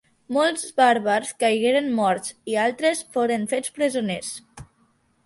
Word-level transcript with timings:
Molts 0.35 0.61
bàrbars 0.79 1.33
caigueren 1.43 1.91
morts 1.99 2.33
i 2.53 2.57
altres 2.63 3.05
foren 3.19 3.45
fets 3.53 3.75
presoners. 3.77 4.33